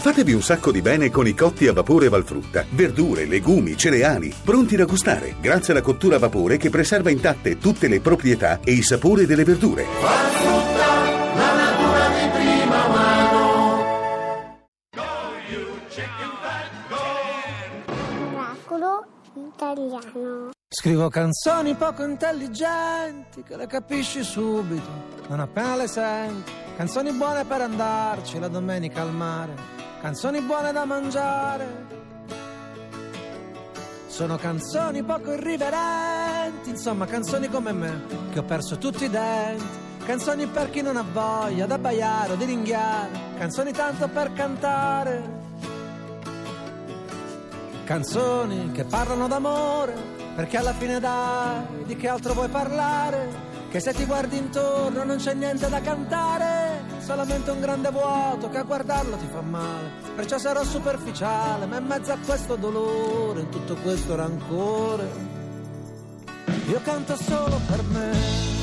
Fatevi 0.00 0.32
un 0.32 0.42
sacco 0.42 0.70
di 0.70 0.80
bene 0.80 1.10
con 1.10 1.26
i 1.26 1.34
cotti 1.34 1.66
a 1.66 1.72
vapore 1.72 2.08
Valfrutta. 2.08 2.64
Verdure, 2.70 3.26
legumi, 3.26 3.76
cereali, 3.76 4.32
pronti 4.44 4.76
da 4.76 4.84
gustare, 4.84 5.34
grazie 5.40 5.72
alla 5.72 5.82
cottura 5.82 6.16
a 6.16 6.18
vapore 6.20 6.56
che 6.56 6.70
preserva 6.70 7.10
intatte 7.10 7.58
tutte 7.58 7.88
le 7.88 8.00
proprietà 8.00 8.60
e 8.62 8.72
i 8.72 8.82
sapori 8.82 9.26
delle 9.26 9.42
verdure. 9.42 9.84
Valfrutta, 10.00 10.86
la 11.34 11.52
natura 11.52 12.08
di 12.08 12.28
prima 12.30 12.88
mano. 12.88 14.56
Oracolo 18.32 19.06
italiano. 19.34 20.50
Scrivo 20.70 21.08
canzoni 21.08 21.74
poco 21.74 22.04
intelligenti 22.04 23.42
che 23.42 23.56
le 23.56 23.66
capisci 23.66 24.22
subito, 24.22 24.88
non 25.26 25.40
appena 25.40 25.74
le 25.74 25.88
senti. 25.88 26.52
Canzoni 26.76 27.10
buone 27.12 27.44
per 27.44 27.62
andarci 27.62 28.38
la 28.38 28.46
domenica 28.46 29.02
al 29.02 29.12
mare. 29.12 29.77
Canzoni 30.00 30.40
buone 30.40 30.70
da 30.70 30.84
mangiare. 30.84 31.86
Sono 34.06 34.36
canzoni 34.36 35.02
poco 35.02 35.32
irriverenti, 35.32 36.70
insomma 36.70 37.04
canzoni 37.04 37.48
come 37.48 37.72
me, 37.72 38.02
che 38.30 38.38
ho 38.38 38.44
perso 38.44 38.78
tutti 38.78 39.04
i 39.04 39.10
denti. 39.10 39.86
Canzoni 40.04 40.46
per 40.46 40.70
chi 40.70 40.82
non 40.82 40.96
ha 40.96 41.04
voglia 41.12 41.66
d'abbaiare 41.66 42.32
o 42.32 42.36
di 42.36 42.44
ringhiare. 42.44 43.08
Canzoni 43.38 43.72
tanto 43.72 44.08
per 44.08 44.32
cantare. 44.32 45.36
Canzoni 47.84 48.70
che 48.70 48.84
parlano 48.84 49.26
d'amore, 49.26 49.94
perché 50.36 50.58
alla 50.58 50.74
fine 50.74 51.00
dai, 51.00 51.84
di 51.86 51.96
che 51.96 52.08
altro 52.08 52.34
vuoi 52.34 52.48
parlare? 52.48 53.46
Che 53.68 53.80
se 53.80 53.92
ti 53.92 54.04
guardi 54.04 54.36
intorno 54.36 55.02
non 55.02 55.16
c'è 55.16 55.34
niente 55.34 55.68
da 55.68 55.80
cantare, 55.80 56.67
solamente 57.08 57.50
un 57.50 57.60
grande 57.60 57.90
vuoto 57.90 58.50
che 58.50 58.58
a 58.58 58.64
guardarlo 58.64 59.16
ti 59.16 59.26
fa 59.32 59.40
male. 59.40 59.88
Perciò 60.14 60.36
sarò 60.36 60.62
superficiale, 60.62 61.64
ma 61.64 61.78
in 61.78 61.86
mezzo 61.86 62.12
a 62.12 62.18
questo 62.22 62.56
dolore, 62.56 63.40
in 63.40 63.48
tutto 63.48 63.76
questo 63.76 64.14
rancore, 64.14 65.10
io 66.68 66.80
canto 66.82 67.16
solo 67.16 67.58
per 67.66 67.82
me. 67.84 68.56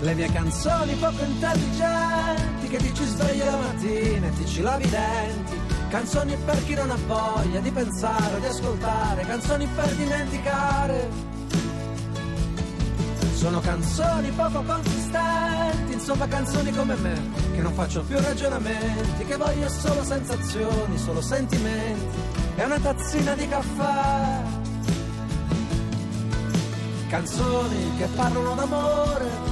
Le 0.00 0.14
mie 0.14 0.32
canzoni 0.32 0.94
poco 0.94 1.24
intelligenti 1.24 2.68
che 2.68 2.78
ti 2.78 2.94
ci 2.94 3.04
svegli 3.04 3.44
la 3.44 3.56
mattina 3.56 4.26
e 4.28 4.32
ti 4.32 4.46
ci 4.46 4.62
lavi 4.62 4.84
i 4.84 4.88
denti. 4.88 5.61
Canzoni 5.92 6.34
per 6.42 6.64
chi 6.64 6.72
non 6.72 6.90
ha 6.90 6.96
voglia 7.06 7.60
di 7.60 7.70
pensare, 7.70 8.40
di 8.40 8.46
ascoltare, 8.46 9.26
canzoni 9.26 9.66
per 9.66 9.94
dimenticare. 9.94 11.10
Sono 13.34 13.60
canzoni 13.60 14.30
poco 14.30 14.62
consistenti, 14.62 15.92
insomma 15.92 16.26
canzoni 16.26 16.72
come 16.72 16.94
me, 16.94 17.20
che 17.52 17.60
non 17.60 17.74
faccio 17.74 18.00
più 18.04 18.18
ragionamenti, 18.18 19.26
che 19.26 19.36
voglio 19.36 19.68
solo 19.68 20.02
sensazioni, 20.02 20.96
solo 20.96 21.20
sentimenti 21.20 22.16
e 22.56 22.64
una 22.64 22.78
tazzina 22.78 23.34
di 23.34 23.48
caffè. 23.48 24.42
Canzoni 27.06 27.96
che 27.98 28.06
parlano 28.16 28.54
d'amore, 28.54 29.51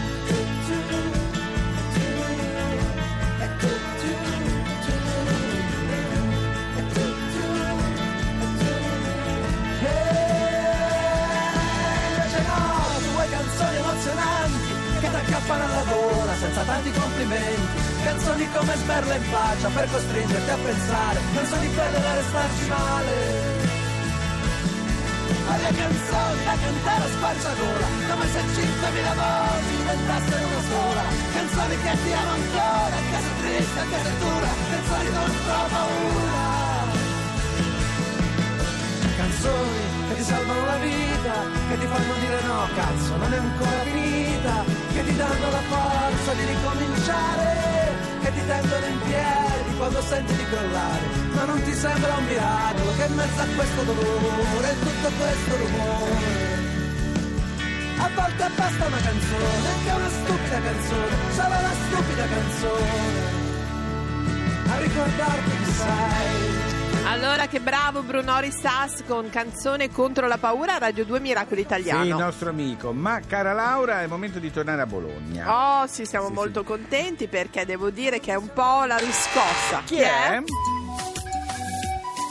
Come 18.61 18.75
sberla 18.75 19.15
in 19.15 19.23
faccia 19.23 19.69
per 19.69 19.89
costringerti 19.89 20.49
a 20.51 20.57
pensare, 20.57 21.19
canzoni 21.33 21.67
belle 21.67 21.99
da 21.99 22.13
restarci 22.13 22.65
male. 22.69 23.13
Alle 25.51 25.71
canzoni 25.81 26.43
da 26.45 26.55
cantare 26.61 27.03
a 27.03 27.11
squarciagola, 27.15 27.87
come 28.09 28.25
se 28.29 28.41
5.000 28.53 29.15
voci 29.17 29.73
diventassero 29.81 30.45
una 30.45 30.63
sola. 30.69 31.03
Canzoni 31.33 31.75
che 31.81 31.93
ti 32.03 32.11
amo 32.13 32.33
ancora, 32.37 32.95
anche 33.01 33.19
se 33.25 33.31
triste, 33.41 33.79
anche 33.81 33.99
se 34.05 34.11
dura, 34.21 34.49
canzoni 34.69 35.09
contro 35.17 35.61
paura. 35.73 36.43
Canzoni 39.17 39.83
che 40.07 40.13
ti 40.17 40.23
salvano 40.23 40.65
la 40.65 40.77
vita, 40.85 41.35
che 41.67 41.75
ti 41.81 41.87
fanno 41.89 42.13
dire 42.21 42.39
no, 42.45 42.67
cazzo, 42.75 43.15
non 43.17 43.33
è 43.33 43.37
ancora 43.37 43.81
finita, 43.89 44.53
che 44.93 45.03
ti 45.03 45.15
danno 45.15 45.49
la 45.49 45.63
forza 45.65 46.31
di 46.37 46.45
ricominciare, 46.45 47.80
che 48.31 48.39
ti 48.39 48.47
tengono 48.47 48.85
in 48.85 48.99
piedi 49.01 49.77
quando 49.77 50.01
senti 50.01 50.35
di 50.35 50.45
crollare, 50.45 51.05
ma 51.33 51.43
non 51.45 51.63
ti 51.63 51.73
sembra 51.73 52.15
un 52.15 52.25
miracolo 52.25 52.91
che 52.95 53.05
in 53.05 53.15
mezzo 53.15 53.41
a 53.41 53.45
questo 53.55 53.83
dolore 53.83 54.69
e 54.69 54.79
tutto 54.79 55.09
questo 55.17 55.57
rumore. 55.57 56.69
A 57.97 58.09
volte 58.15 58.49
basta 58.55 58.85
una 58.85 59.01
canzone, 59.01 59.67
anche 59.73 59.91
una 59.91 60.09
stupida 60.09 60.61
canzone, 60.61 61.15
solo 61.35 61.55
una 61.59 61.75
stupida 61.85 62.25
canzone, 62.27 63.49
a 64.67 64.77
ricordarti 64.79 65.51
chi 65.63 65.71
sei. 65.71 66.70
Allora 67.05 67.47
che 67.47 67.59
bravo 67.59 68.03
Brunori 68.03 68.51
Sass 68.51 69.03
con 69.05 69.29
canzone 69.29 69.89
contro 69.89 70.27
la 70.27 70.37
paura 70.37 70.77
Radio 70.77 71.03
2 71.03 71.19
Miracolo 71.19 71.59
Italiano. 71.59 72.03
Sì, 72.03 72.09
il 72.09 72.15
nostro 72.15 72.49
amico. 72.49 72.93
Ma 72.93 73.19
cara 73.27 73.53
Laura, 73.53 73.99
è 73.99 74.03
il 74.03 74.09
momento 74.09 74.39
di 74.39 74.51
tornare 74.51 74.81
a 74.81 74.85
Bologna. 74.85 75.81
Oh 75.81 75.87
sì, 75.87 76.05
siamo 76.05 76.27
Sì, 76.27 76.33
molto 76.33 76.59
sì. 76.61 76.65
contenti 76.67 77.27
perché 77.27 77.65
devo 77.65 77.89
dire 77.89 78.19
che 78.19 78.31
è 78.31 78.35
un 78.35 78.49
po' 78.53 78.83
la 78.85 78.97
riscossa. 78.97 79.81
Chi 79.85 79.97
è? 79.97 80.41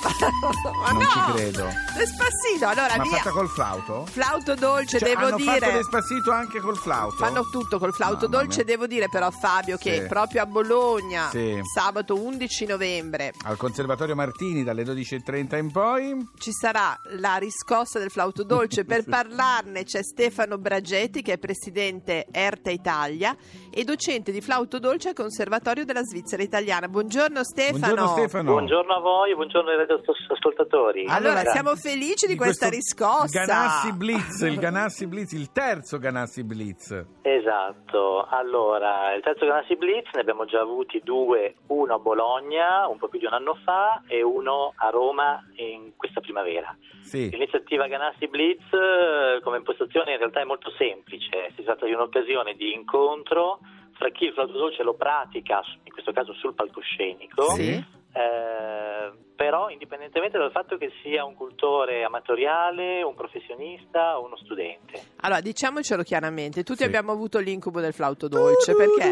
Ma 0.03 0.91
Non 0.93 1.03
no! 1.03 1.09
ci 1.09 1.33
credo. 1.35 1.67
Despacito, 1.97 2.67
allora 2.67 2.97
Ma 2.97 3.03
via. 3.03 3.17
fatta 3.19 3.31
col 3.31 3.49
flauto? 3.49 4.07
Flauto 4.07 4.55
dolce, 4.55 4.99
Cioè, 4.99 5.09
devo 5.09 5.27
hanno 5.27 5.39
fatto 5.39 5.59
dire. 5.59 5.73
Despacito 5.73 6.31
anche 6.31 6.61
col 6.61 6.77
flauto? 6.77 7.17
Fanno 7.17 7.43
tutto 7.51 7.79
col 7.79 7.93
flauto 7.93 8.27
Mamma 8.29 8.43
dolce, 8.43 8.57
mia. 8.65 8.65
devo 8.65 8.87
dire 8.87 9.09
però 9.11 9.31
Fabio 9.31 9.77
che 9.77 10.01
Sì. 10.03 10.07
proprio 10.07 10.43
a 10.43 10.47
Bologna, 10.47 11.29
Sì. 11.31 11.61
sabato 11.75 12.15
11 12.21 12.67
novembre, 12.67 13.33
Al 13.45 13.57
Conservatorio 13.57 14.15
Martini 14.15 14.63
dalle 14.65 14.85
12.30 14.85 15.57
in 15.57 15.71
poi. 15.71 16.29
ci 16.39 16.53
sarà 16.53 16.99
la 17.19 17.37
riscossa 17.37 17.99
del 17.99 18.11
flauto 18.11 18.43
dolce. 18.43 18.85
Per 18.85 19.05
parlarne 19.09 19.85
c'è 19.85 20.03
Stefano 20.03 20.57
Bragetti 20.59 21.21
che 21.23 21.35
è 21.35 21.39
presidente 21.39 22.27
ERTA 22.31 22.71
Italia 22.71 23.37
e 23.71 23.85
docente 23.85 24.33
di 24.33 24.41
flauto 24.41 24.79
dolce 24.79 25.09
al 25.09 25.15
Conservatorio 25.15 25.85
della 25.85 26.03
Svizzera 26.03 26.43
Italiana. 26.43 26.89
Buongiorno 26.89 27.45
Stefano. 27.45 27.79
Buongiorno 27.79 28.09
Stefano. 28.17 28.51
Buongiorno 28.53 28.95
a 28.95 29.01
voi, 29.01 29.35
buongiorno 29.35 29.71
ai 29.71 29.77
radioascoltatori. 29.97 31.07
Allora, 31.09 31.41
siamo 31.45 31.75
felici 31.77 32.27
di, 32.27 32.37
questa 32.37 32.69
questo 32.69 32.95
riscossa. 32.95 33.45
Ganassi 33.45 33.93
Blitz, 33.93 34.41
il 34.43 34.59
Ganassi 34.61 35.07
Blitz, 35.07 35.33
il 35.33 35.53
terzo 35.53 35.99
Ganassi 35.99 36.45
Blitz. 36.45 37.07
Esatto, 37.23 38.27
allora 38.29 39.15
il 39.15 39.23
terzo 39.23 39.47
Ganassi 39.47 39.77
Blitz 39.77 40.11
ne 40.15 40.21
abbiamo 40.21 40.45
già 40.45 40.61
avuti 40.61 41.01
due, 41.03 41.55
uno 41.69 41.95
a 41.95 41.99
Bologna 41.99 42.87
un 42.89 42.99
po' 42.99 43.09
più 43.09 43.19
di 43.19 43.27
un 43.27 43.33
anno 43.33 43.59
fa 43.65 44.03
e 44.07 44.23
uno 44.23 44.73
a 44.77 44.91
Roma 44.91 45.45
in 45.57 45.93
questa 45.97 46.21
primavera. 46.21 46.77
Sì. 47.03 47.29
L'iniziativa 47.31 47.87
Ganassi 47.87 48.29
Blitz 48.29 48.73
eh, 48.73 49.41
come 49.43 49.59
impostazione 49.59 50.13
in 50.13 50.19
realtà 50.19 50.41
è 50.41 50.45
molto 50.45 50.71
semplice, 50.77 51.53
si 51.57 51.63
tratta 51.63 51.87
di 51.87 51.93
un'occasione 51.93 52.55
di 52.55 52.73
incontro 52.73 53.59
fra 54.01 54.11
chi 54.11 54.25
il 54.25 54.33
flauto 54.33 54.53
dolce 54.53 54.83
lo 54.83 54.95
pratica, 54.95 55.61
in 55.85 55.93
questo 55.93 56.13
caso 56.13 56.33
sul 56.33 56.55
palcoscenico, 56.55 57.51
Sì. 57.51 57.85
Eh, 58.21 59.13
per 59.35 59.51
però 59.51 59.69
indipendentemente 59.69 60.39
dal 60.39 60.53
fatto 60.53 60.77
che 60.77 60.93
sia 61.03 61.25
un 61.25 61.35
cultore 61.35 62.05
amatoriale, 62.05 63.03
un 63.03 63.17
professionista 63.17 64.17
o 64.17 64.27
uno 64.27 64.37
studente. 64.37 65.01
Allora, 65.23 65.41
diciamocelo 65.41 66.05
chiaramente, 66.05 66.63
tutti 66.63 66.83
Sì. 66.83 66.85
abbiamo 66.85 67.11
avuto 67.11 67.41
l'incubo 67.41 67.81
del 67.81 67.93
flauto 67.93 68.29
dolce, 68.29 68.77
perché 68.77 69.11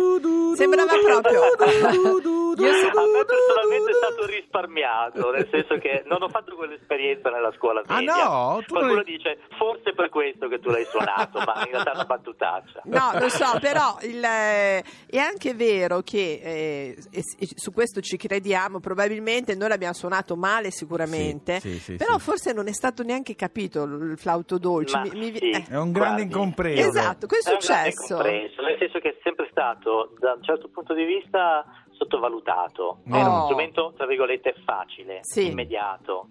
sembrava 0.55 0.93
proprio... 1.03 2.38
A 2.65 3.07
me 3.07 3.25
personalmente 3.25 3.91
è 3.91 3.95
stato 3.95 4.27
risparmiato, 4.27 5.31
nel 5.31 5.49
senso 5.51 5.79
che 5.79 6.03
non 6.07 6.23
ho 6.23 6.29
fatto 6.29 6.55
quell'esperienza 6.57 7.31
nella 7.31 7.53
scuola 7.57 7.83
Ah, 7.87 7.95
media. 7.97 8.25
no? 8.25 8.63
Tu 8.67 8.75
non 8.75 8.83
Qualcuno 8.83 8.99
hai- 9.01 9.05
dice 9.05 9.39
forse 9.57 9.93
per 9.95 10.09
questo 10.09 10.49
che 10.49 10.59
tu 10.59 10.71
l'hai 10.71 10.85
suonato, 10.87 11.39
ma 11.39 11.63
in 11.65 11.71
realtà 11.71 11.93
è 11.93 11.95
una 11.95 12.05
battutaccia. 12.05 12.81
No, 12.85 13.11
lo 13.19 13.29
so, 13.29 13.59
però 13.61 13.97
il, 14.03 14.23
eh, 14.23 14.83
è 15.09 15.19
anche 15.19 15.55
vero 15.55 16.01
che 16.03 16.41
eh, 16.43 16.97
e- 17.11 17.23
e 17.39 17.47
su 17.55 17.73
questo 17.73 18.01
ci 18.01 18.17
crediamo, 18.17 18.81
probabilmente 18.81 19.55
noi 19.55 19.69
l'abbiamo 19.69 19.95
suonato 19.95 20.37
male 20.37 20.71
sicuramente, 20.71 21.61
Sì, 21.61 21.73
sì, 21.75 21.79
sì, 21.79 21.95
però 21.97 22.15
sì. 22.19 22.25
forse 22.25 22.53
non 22.53 22.67
è 22.69 22.73
stato 22.73 23.03
neanche 23.03 23.35
capito 23.35 23.85
il 23.85 24.19
flauto 24.19 24.59
dolce. 24.59 24.99
Mi- 25.13 25.31
mi- 25.31 25.37
sì. 25.37 25.51
eh, 25.51 25.65
È 25.69 25.77
un 25.77 25.93
grande 25.93 25.97
Guardi, 26.09 26.23
incompreso. 26.23 26.89
Esatto, 26.89 27.27
cosa 27.27 27.51
è 27.51 27.53
È 27.53 27.55
un 27.55 27.59
grande 27.61 27.91
successo? 27.93 28.13
incompreso, 28.15 28.63
nel 28.63 28.77
senso 28.79 28.99
che 28.99 29.09
è 29.11 29.17
sempre 29.23 29.48
stato, 29.59 30.15
da 30.21 30.35
un 30.35 30.43
certo 30.45 30.69
punto 30.69 30.95
di 30.95 31.05
vista, 31.05 31.65
sottovalutato. 31.91 32.99
È 33.05 33.11
Oh. 33.25 33.29
uno 33.29 33.45
strumento, 33.47 33.93
tra 33.97 34.07
virgolette, 34.07 34.55
facile, 34.65 35.19
Sì. 35.23 35.51
immediato. 35.51 36.29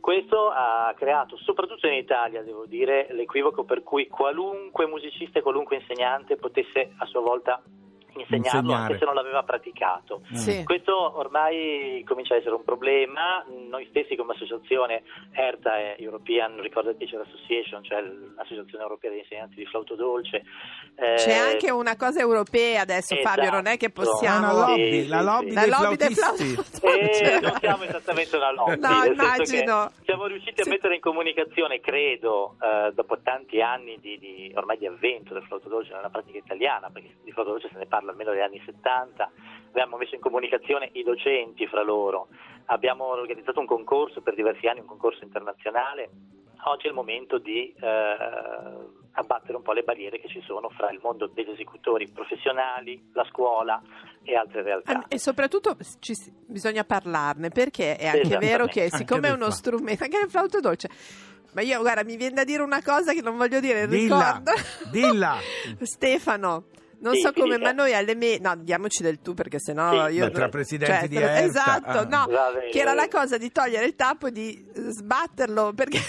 Questo 0.00 0.50
ha 0.50 0.92
creato, 0.96 1.36
soprattutto 1.38 1.86
in 1.86 1.94
Italia, 1.94 2.42
devo 2.42 2.66
dire, 2.66 3.08
l'equivoco 3.10 3.64
per 3.64 3.82
cui 3.82 4.06
qualunque 4.06 4.86
musicista 4.86 5.38
e 5.38 5.42
qualunque 5.42 5.76
insegnante 5.76 6.36
potesse 6.36 6.92
a 6.98 7.06
sua 7.06 7.20
volta 7.20 7.60
insegnarlo 8.22 8.60
Insegnare. 8.60 8.82
anche 8.92 8.98
se 8.98 9.04
non 9.04 9.14
l'aveva 9.14 9.42
praticato. 9.42 10.20
Sì. 10.32 10.64
Questo 10.64 11.16
ormai 11.18 12.02
comincia 12.06 12.34
a 12.34 12.36
essere 12.38 12.54
un 12.54 12.64
problema, 12.64 13.44
noi 13.68 13.86
stessi 13.90 14.16
come 14.16 14.32
associazione 14.34 15.02
ERTA 15.32 15.76
è 15.76 15.96
European 15.98 16.60
Recorded 16.60 16.96
Teacher 16.96 17.20
Association, 17.20 17.82
cioè 17.84 18.02
l'associazione 18.02 18.82
europea 18.82 19.10
degli 19.10 19.20
insegnanti 19.20 19.54
di 19.56 19.66
flauto 19.66 19.94
dolce. 19.94 20.42
eh, 20.96 21.14
C'è 21.16 21.34
anche 21.34 21.70
una 21.70 21.96
cosa 21.96 22.20
europea 22.20 22.80
adesso, 22.82 23.14
Fabio, 23.16 23.42
Esatto. 23.42 23.56
non 23.56 23.66
è 23.66 23.76
che 23.76 23.86
È 23.86 23.90
possiamo... 23.90 24.38
una 24.38 24.66
lobby, 24.66 25.02
Sì, 25.02 25.08
la 25.08 25.22
lobby 25.22 25.48
sì. 25.48 25.54
La 25.54 25.60
dei 25.60 25.70
lobby 25.70 25.96
del 25.96 26.12
flautisti. 26.14 26.86
Eh, 26.86 26.98
dolce. 26.98 27.40
non 27.40 27.52
siamo 27.60 27.82
esattamente 27.84 28.36
una 28.36 28.52
lobby, 28.52 28.80
No, 28.80 28.88
nel 28.88 29.16
senso 29.16 29.22
immagino. 29.22 29.86
che 29.98 30.04
siamo 30.04 30.26
riusciti 30.26 30.62
Sì. 30.62 30.68
a 30.68 30.72
mettere 30.72 30.94
in 30.94 31.00
comunicazione, 31.00 31.80
credo, 31.80 32.56
eh, 32.60 32.92
dopo 32.94 33.18
tanti 33.22 33.60
anni 33.60 33.98
di, 34.00 34.18
di- 34.18 34.52
ormai 34.54 34.78
di 34.78 34.86
avvento 34.86 35.34
del 35.34 35.42
flauto 35.44 35.68
dolce 35.68 35.92
nella 35.94 36.08
pratica 36.10 36.38
italiana, 36.38 36.88
perché 36.90 37.16
di 37.22 37.32
flauto 37.32 37.50
dolce 37.52 37.68
se 37.72 37.78
ne 37.78 37.86
parla 37.86 38.07
almeno 38.10 38.30
dagli 38.30 38.40
anni 38.40 38.62
70, 38.64 39.30
abbiamo 39.68 39.96
messo 39.96 40.14
in 40.14 40.20
comunicazione 40.20 40.90
i 40.92 41.02
docenti 41.02 41.66
fra 41.66 41.82
loro, 41.82 42.28
abbiamo 42.66 43.06
organizzato 43.06 43.60
un 43.60 43.66
concorso 43.66 44.20
per 44.20 44.34
diversi 44.34 44.66
anni, 44.66 44.80
un 44.80 44.86
concorso 44.86 45.24
internazionale. 45.24 46.10
Oggi 46.64 46.86
è 46.86 46.88
il 46.88 46.94
momento 46.94 47.38
di 47.38 47.72
eh, 47.72 48.16
abbattere 49.12 49.56
un 49.56 49.62
po' 49.62 49.72
le 49.72 49.82
barriere 49.82 50.18
che 50.18 50.28
ci 50.28 50.42
sono 50.44 50.68
fra 50.70 50.90
il 50.90 50.98
mondo 51.02 51.26
degli 51.28 51.50
esecutori 51.50 52.08
professionali, 52.08 53.10
la 53.12 53.24
scuola 53.30 53.80
e 54.22 54.34
altre 54.34 54.62
realtà. 54.62 55.04
E 55.08 55.18
soprattutto 55.18 55.76
ci 56.00 56.14
bisogna 56.46 56.84
parlarne 56.84 57.50
perché 57.50 57.96
è 57.96 58.06
anche 58.06 58.36
vero 58.38 58.66
che 58.66 58.84
Anche 58.84 58.96
siccome 58.96 59.28
è 59.28 59.32
uno 59.32 59.50
strumento, 59.50 60.04
anche 60.04 60.18
nel 60.18 60.30
flauto 60.30 60.60
dolce, 60.60 60.88
ma 61.52 61.62
io 61.62 61.80
guarda 61.80 62.04
mi 62.04 62.16
viene 62.16 62.34
da 62.34 62.44
dire 62.44 62.62
una 62.62 62.82
cosa 62.82 63.12
che 63.12 63.22
non 63.22 63.36
voglio 63.36 63.60
dire, 63.60 63.86
Dilla, 63.86 64.42
ricordo. 64.42 64.52
dilla. 64.90 65.36
Stefano. 65.82 66.64
Non 67.00 67.14
Sì, 67.14 67.20
so 67.20 67.32
come, 67.32 67.56
dica. 67.56 67.68
ma 67.68 67.72
noi 67.72 67.94
alle 67.94 68.14
me... 68.14 68.38
No, 68.40 68.56
diamoci 68.56 69.02
del 69.02 69.20
tu 69.20 69.32
perché 69.34 69.58
sennò 69.60 70.08
Sì, 70.08 70.14
io... 70.14 70.26
beh, 70.26 70.32
tra 70.32 70.48
presidenti 70.48 71.08
di 71.08 71.16
tra- 71.16 71.38
ERTA, 71.38 71.44
Esatto, 71.44 71.98
ah. 71.98 72.04
no, 72.04 72.26
bene, 72.26 72.70
che 72.70 72.78
era 72.80 72.92
la 72.94 73.06
cosa 73.08 73.36
di 73.38 73.52
togliere 73.52 73.86
il 73.86 73.94
tappo 73.94 74.26
e 74.26 74.32
di 74.32 74.66
eh, 74.74 74.80
sbatterlo 74.90 75.72
perché... 75.74 76.00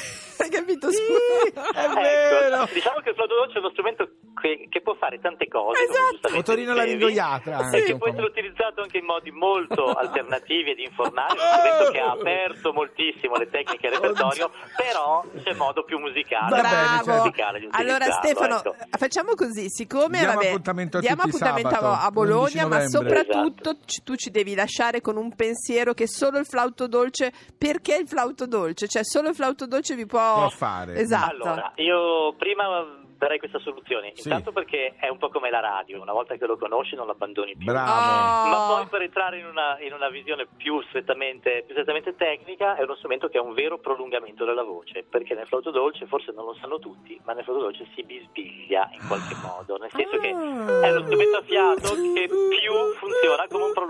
Hai 0.50 0.66
capito? 0.66 0.90
Sì, 0.92 0.98
è 0.98 1.88
vero. 1.94 2.64
Ecco, 2.64 2.74
diciamo 2.74 3.00
che 3.02 3.10
il 3.10 3.16
flauto 3.16 3.36
dolce 3.36 3.54
è 3.54 3.60
uno 3.60 3.70
strumento 3.70 4.10
che, 4.42 4.66
che 4.70 4.82
può 4.82 4.96
fare 4.96 5.20
tante 5.20 5.48
cose. 5.48 5.84
Esatto. 5.84 6.34
Motorino 6.34 6.74
dicevi, 6.74 6.92
laringoiatra 6.92 7.58
anche 7.58 7.78
E 7.78 7.84
che 7.84 7.92
un 7.94 8.00
può 8.00 8.08
essere 8.08 8.26
utilizzato 8.26 8.82
anche 8.82 8.98
in 8.98 9.06
modi 9.06 9.32
molto 9.32 9.94
alternativi 9.94 10.72
ed 10.72 10.80
informali. 10.80 11.38
È 11.38 11.42
uno 11.42 11.52
strumento 11.54 11.92
che 11.92 12.00
ha 12.00 12.12
aperto 12.12 12.74
moltissimo 12.74 13.36
le 13.36 13.50
tecniche 13.50 13.86
e 13.86 13.90
il 13.90 13.96
repertorio, 13.96 14.50
però 14.76 15.24
c'è 15.44 15.54
modo 15.54 15.84
più 15.84 16.00
musicale, 16.00 16.50
Bravo. 16.62 17.04
certo. 17.04 17.12
musicale 17.22 17.68
Allora 17.72 18.12
Stefano, 18.12 18.58
ecco. 18.58 18.76
facciamo 18.98 19.34
così, 19.36 19.70
siccome 19.70 20.18
Diamo 20.20 20.34
vabbè, 20.34 20.48
appuntamento 20.48 20.98
a 20.98 21.00
diamo 21.02 21.22
appuntamento 21.24 21.70
sabato, 21.70 22.06
a, 22.06 22.10
Bologna, 22.12 22.66
11 22.66 22.68
ma 22.68 22.88
soprattutto 22.88 23.78
ci- 23.86 24.02
tu 24.04 24.16
ci 24.16 24.32
devi 24.32 24.56
lasciare 24.56 25.02
con 25.02 25.16
un 25.18 25.36
pensiero 25.36 25.94
che 25.94 26.08
solo 26.08 26.40
il 26.40 26.46
flauto 26.46 26.88
dolce, 26.88 27.32
perché 27.56 27.96
il 27.96 28.08
flauto 28.08 28.48
dolce? 28.48 28.88
Cioè 28.88 29.04
solo 29.04 29.30
il 29.30 29.36
flauto 29.36 29.68
dolce 29.68 29.96
vi 29.96 30.06
può, 30.06 30.39
Può 30.40 30.50
fare. 30.50 30.94
Esatto. 30.96 31.44
Allora, 31.44 31.72
io 31.76 32.34
prima 32.38 32.98
darei 33.20 33.38
questa 33.38 33.60
soluzione, 33.60 34.12
Sì. 34.16 34.30
intanto 34.30 34.54
perché 34.54 34.96
è 34.98 35.10
un 35.10 35.18
po' 35.18 35.28
come 35.28 35.50
la 35.50 35.60
radio, 35.60 36.02
una 36.02 36.14
volta 36.14 36.38
che 36.38 36.46
lo 36.46 36.56
conosci 36.58 36.96
non 36.96 37.06
lo 37.06 37.12
abbandoni 37.12 37.54
più. 37.58 37.66
Bravo. 37.66 37.92
Oh. 37.92 38.50
Ma 38.50 38.66
poi 38.78 38.88
per 38.88 39.02
entrare 39.02 39.40
in 39.40 39.46
una, 39.46 39.78
in 39.82 39.92
una 39.92 40.08
visione 40.08 40.48
più 40.56 40.82
strettamente, 40.84 41.64
più 41.66 41.74
strettamente 41.74 42.16
tecnica 42.16 42.76
è 42.78 42.84
uno 42.84 42.96
strumento 42.96 43.28
che 43.28 43.38
è 43.38 43.42
un 43.42 43.54
vero 43.54 43.78
prolungamento 43.78 44.46
della 44.46 44.64
voce, 44.64 45.04
perché 45.04 45.34
nel 45.36 45.48
flauto 45.48 45.70
dolce, 45.70 46.06
forse 46.06 46.32
non 46.32 46.46
lo 46.46 46.54
sanno 46.62 46.80
tutti, 46.80 47.20
ma 47.26 47.34
nel 47.34 47.44
flauto 47.44 47.64
dolce 47.64 47.88
si 47.94 48.04
bisbiglia 48.04 48.90
in 48.94 49.06
qualche 49.06 49.36
modo, 49.44 49.76
nel 49.76 49.92
senso 49.92 50.18
che 50.18 50.30
Ah. 50.30 50.86
è 50.88 50.92
lo 50.94 51.02
strumento 51.04 51.38
a 51.38 51.42
fiato 51.42 51.90
che 52.14 52.26
più 52.30 52.74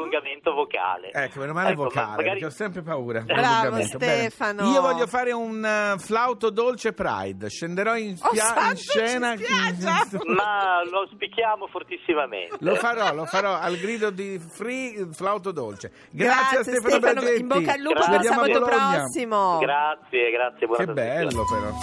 prolungamento 0.03 0.53
vocale. 0.53 1.11
Ecco, 1.11 1.39
meno 1.39 1.53
male 1.53 1.71
Ecco, 1.71 1.83
vocale, 1.83 2.07
magari- 2.07 2.29
perché 2.29 2.45
ho 2.45 2.49
sempre 2.49 2.81
paura. 2.81 3.19
Bravo, 3.21 3.41
prolungamento. 3.41 3.97
Bene. 3.97 4.29
Stefano. 4.29 4.71
Io 4.71 4.81
voglio 4.81 5.07
fare 5.07 5.31
un 5.33 5.65
eh, 5.65 5.99
flauto 5.99 6.49
dolce 6.49 6.93
Pride. 6.93 7.49
Scenderò 7.49 7.95
in, 7.97 8.17
Oh, 8.21 8.27
spia- 8.29 8.43
santo, 8.45 8.69
in 8.69 8.77
scena. 8.77 9.33
Ma 10.35 10.83
lo 10.89 11.07
spichiamo 11.11 11.67
fortissimamente. 11.67 12.55
Lo 12.59 12.75
farò, 12.75 13.13
lo 13.13 13.25
farò 13.25 13.57
al 13.59 13.75
grido 13.77 14.09
di 14.09 14.39
Free 14.39 15.07
Flauto 15.11 15.51
Dolce. 15.51 15.91
Grazie, 16.11 16.59
a 16.59 16.63
Stefano, 16.63 16.89
Stefano, 16.89 17.13
Bragetti. 17.13 17.41
in 17.41 17.47
bocca 17.47 17.73
al 17.73 17.79
lupo 17.81 18.01
Ci 18.01 18.09
per 18.09 18.23
sabato 18.23 18.61
prossimo. 18.61 19.57
Grazie, 19.59 20.31
grazie, 20.31 20.67
buona 20.67 20.85
Che 20.85 20.93
bello 20.93 21.43
però. 21.45 21.69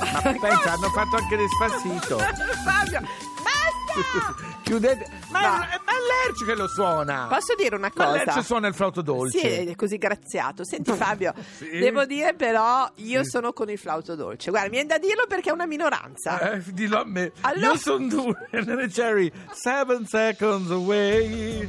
Ma 0.00 0.20
pensa, 0.22 0.72
hanno 0.72 0.88
fatto 0.88 1.16
anche 1.16 1.36
Despacito. 1.36 2.18
Fabio, 2.18 3.00
basta! 3.42 4.58
Chiudete. 4.64 5.04
Ma, 5.30 5.40
ma 5.40 5.79
è 6.10 6.26
Lercio 6.26 6.44
che 6.44 6.54
lo 6.54 6.66
suona. 6.68 7.26
Posso 7.28 7.54
dire 7.56 7.76
una 7.76 7.90
Ma 7.94 8.04
cosa? 8.24 8.42
Suona 8.42 8.66
il 8.68 8.74
flauto 8.74 9.02
dolce. 9.02 9.38
Sì, 9.38 9.68
è 9.68 9.74
così 9.76 9.96
graziato. 9.98 10.64
Senti 10.64 10.92
Fabio, 10.96 11.32
Sì. 11.56 11.78
devo 11.78 12.04
dire 12.04 12.34
però, 12.34 12.90
io 12.96 13.24
sono 13.24 13.52
con 13.52 13.70
il 13.70 13.78
flauto 13.78 14.14
dolce. 14.14 14.50
Guarda, 14.50 14.68
mi 14.68 14.74
viene 14.74 14.88
da 14.88 14.98
dirlo 14.98 15.24
perché 15.28 15.50
è 15.50 15.52
una 15.52 15.66
minoranza. 15.66 16.52
Eh, 16.52 16.62
dillo 16.72 17.00
a 17.00 17.04
me. 17.04 17.32
Allora- 17.42 17.72
Io 17.72 17.76
sono 17.76 18.06
due. 18.06 18.48
Cherry. 18.92 19.30
Seven 19.52 20.06
seconds 20.06 20.70
away. 20.70 21.68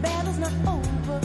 battle's 0.00 0.38
not 0.38 0.52
over, 0.66 1.20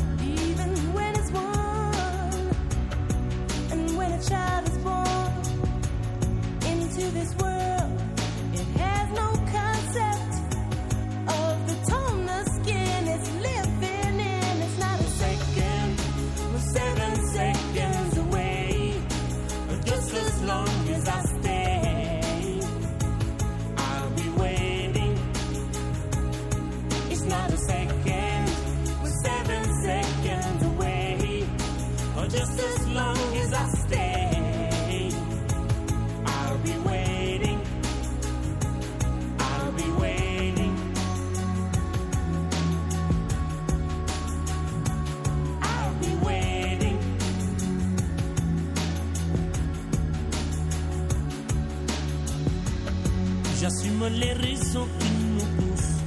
Les 54.09 54.33
raisons 54.33 54.87
qui 54.99 55.07
nous 55.33 55.45
poussent 55.55 56.01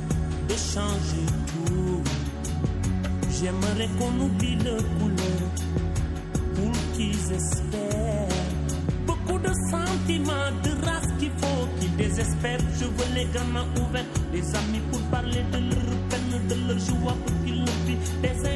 de 0.49 0.55
changer 0.55 1.27
tout. 1.67 2.03
J'aimerais 3.41 3.89
qu'on 3.99 4.21
oublie 4.21 4.57
le 4.57 4.77
couleur 4.99 5.51
pour 6.55 6.73
qu'ils 6.95 7.33
espèrent. 7.33 8.29
Beaucoup 9.07 9.39
de 9.39 9.51
sentiments, 9.71 10.53
de 10.63 10.85
race 10.85 11.09
qu'il 11.19 11.31
faut 11.39 11.67
qu'ils 11.81 11.97
désespèrent. 11.97 12.61
Je 12.79 12.85
veux 12.85 13.15
les 13.15 13.27
gamins 13.33 13.67
ouverts, 13.81 14.05
des 14.31 14.45
amis 14.55 14.83
pour 14.93 15.01
parler 15.11 15.43
de 15.51 15.59
leur 15.59 15.97
peine, 16.11 16.49
de 16.49 16.69
leur 16.69 16.79
joie 16.79 17.17
pour 17.25 17.45
qu'ils 17.45 17.65
le. 17.65 18.56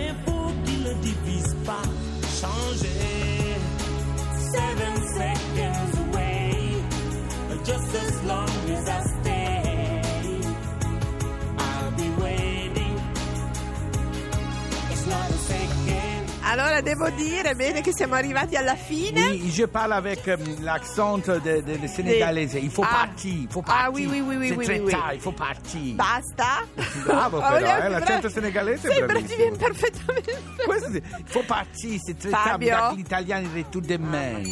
Allora 16.61 16.81
devo 16.83 17.09
dire 17.11 17.55
bene 17.55 17.81
che 17.81 17.93
siamo 17.95 18.15
arrivati 18.15 18.55
alla 18.57 18.75
fine. 18.77 19.21
Oui, 19.31 19.51
je 19.51 19.67
parle 19.67 19.93
avec 19.95 20.27
euh, 20.29 20.37
l'accent 20.61 21.19
de, 21.19 21.39
de, 21.41 21.61
de 21.79 21.87
sénégalais. 21.87 22.53
Il 22.55 22.71
faut 22.71 22.85
Ah. 22.85 23.07
partir, 23.07 23.33
il 23.33 23.49
faut 23.51 23.63
Ah, 23.67 23.85
partir. 23.85 23.93
oui, 23.95 24.07
oui, 24.07 24.21
oui, 24.21 24.37
oui, 24.37 24.51
oui, 24.57 24.67
oui, 24.69 24.81
oui. 24.85 24.95
il 25.15 25.21
faut 25.21 25.33
partir. 25.35 25.95
Basta. 25.95 26.65
Bravo 27.05 27.39
Ah, 27.39 27.49
però, 27.53 27.61
vogliamo- 27.61 27.83
eh, 27.85 27.89
l'accento 27.89 28.29
senegalese 28.29 28.89
è 28.89 28.93
Sembra 28.93 29.07
bravissimo. 29.15 29.37
viene 29.39 29.57
perfettamente. 29.57 30.39
Questo 30.67 30.91
sì, 30.91 30.97
il 30.97 31.25
faut 31.27 31.47
partir, 31.47 31.99
c'est 31.99 32.19
très 32.19 32.31
Fabio? 32.31 32.69
tard. 32.69 32.97
Gli 32.97 33.01
italiani 33.01 33.49
di 33.53 33.65
tout 33.71 33.85
demain. 33.85 34.43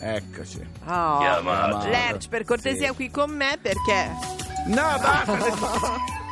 Eccoci. 0.00 0.60
Oh. 0.86 1.18
Chiamato. 1.18 1.88
Lerch, 1.88 2.28
per 2.28 2.44
cortesia 2.44 2.88
Sì. 2.88 2.94
qui 2.94 3.10
con 3.10 3.30
me 3.30 3.58
perché 3.60 4.10
No, 4.68 4.82
basta! 5.00 6.14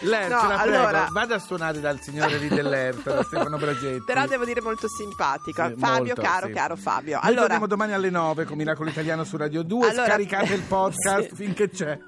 Lerch, 0.00 0.30
No, 0.30 0.48
la 0.48 0.58
prego, 0.62 0.76
allora- 0.78 1.08
vada 1.10 1.34
a 1.36 1.38
suonare 1.38 1.80
dal 1.80 2.00
signore 2.00 2.36
lì 2.38 2.48
dell'Ert, 2.48 3.02
da 3.02 3.22
Stefano 3.22 3.56
Bragetti. 3.56 4.02
però 4.04 4.26
devo 4.26 4.44
dire 4.44 4.60
molto 4.60 4.88
simpatico. 4.88 5.64
Sì, 5.66 5.74
Fabio, 5.78 6.04
molto, 6.14 6.22
caro, 6.22 6.46
sì. 6.46 6.52
caro 6.52 6.76
Fabio. 6.76 7.14
Noi 7.16 7.24
Allora, 7.24 7.40
torniamo 7.42 7.66
domani 7.66 7.92
alle 7.92 8.10
9 8.10 8.44
con 8.44 8.56
Miracolo 8.56 8.90
Italiano 8.90 9.24
su 9.24 9.36
Radio 9.36 9.62
2. 9.62 9.88
Allora- 9.90 10.06
Scaricate 10.06 10.54
il 10.54 10.62
podcast 10.62 11.34
finché 11.36 11.70
c'è. 11.70 11.98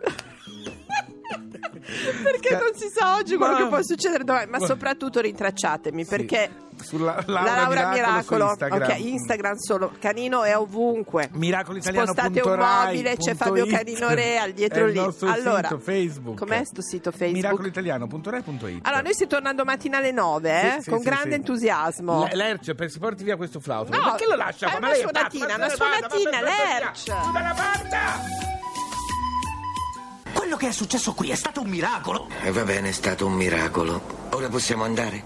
perché 2.23 2.51
non 2.57 2.71
si 2.75 2.89
sa 2.95 3.17
oggi 3.17 3.37
quello 3.37 3.53
Ma- 3.53 3.59
che 3.59 3.67
può 3.67 3.83
succedere 3.83 4.25
domani, 4.25 4.51
ma 4.51 4.59
Ma- 4.59 4.67
soprattutto 4.67 5.21
rintracciatemi 5.21 6.05
perché 6.05 6.51
Sulla 6.83 7.23
la 7.27 7.43
Laura 7.43 7.91
Miracolo, 7.91 8.47
su 8.47 8.51
Instagram. 8.51 8.83
ok, 8.83 8.99
Instagram 8.99 9.57
solo, 9.59 9.93
Canino 10.01 10.43
è 10.43 10.57
ovunque. 10.59 11.29
Miracoloitaliano.rai 11.33 12.15
Spostate 12.17 12.49
un 12.49 12.59
mobile, 12.59 13.17
c'è 13.17 13.35
Fabio 13.37 13.65
Canino 13.67 14.09
Real 14.09 14.51
dietro 14.53 14.87
lì. 14.87 14.99
Allora, 14.99 15.69
sito 15.69 15.79
Facebook. 15.79 16.37
Com'è 16.39 16.65
sto 16.65 16.83
sito 16.83 17.11
Facebook? 17.13 17.37
Miracoloitaliano.rai.it 17.37 18.81
Allora, 18.87 19.03
noi 19.03 19.15
si 19.15 19.27
torna 19.29 19.55
domattina 19.55 19.99
alle 19.99 20.11
9, 20.11 20.77
eh, 20.77 20.81
Sì, 20.83 20.91
con 20.91 20.99
sì, 20.99 21.05
grande 21.05 21.35
entusiasmo. 21.37 22.25
Le- 22.25 22.35
Lerch, 22.37 22.75
per 22.75 22.91
si 22.91 22.99
porti 22.99 23.23
via 23.23 23.37
questo 23.37 23.61
flauto. 23.61 23.97
No, 23.97 24.03
perché 24.11 24.27
lo 24.27 24.35
lascia? 24.35 24.73
è 24.73 24.77
una 24.77 24.89
Ma 24.89 24.95
suonatina, 24.95 25.45
una 25.47 25.57
ma 25.59 25.69
suonatina, 25.69 26.31
ma 26.33 26.41
Lerch. 26.43 27.05
via. 27.05 27.21
Chiuda 27.23 27.41
la 27.41 27.55
porta! 27.55 28.54
Quello 30.45 30.59
che 30.59 30.69
è 30.69 30.73
successo 30.73 31.15
qui 31.15 31.31
è 31.31 31.37
stato 31.37 31.63
un 31.63 31.69
miracolo. 31.69 32.29
E 32.43 32.53
va 32.53 32.65
bene, 32.65 32.91
è 32.91 32.93
stato 32.93 33.25
un 33.25 33.33
miracolo. 33.33 34.29
Ora 34.33 34.51
possiamo 34.51 34.85
andare. 34.85 35.25